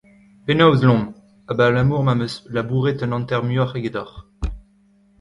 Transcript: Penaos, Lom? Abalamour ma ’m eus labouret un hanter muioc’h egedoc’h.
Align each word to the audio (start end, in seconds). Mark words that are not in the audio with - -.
Penaos, 0.47 0.81
Lom? 0.81 1.03
Abalamour 1.51 2.01
ma 2.05 2.13
’m 2.13 2.23
eus 2.25 2.35
labouret 2.55 2.99
un 3.03 3.11
hanter 3.15 3.41
muioc’h 3.47 3.75
egedoc’h. 3.79 4.15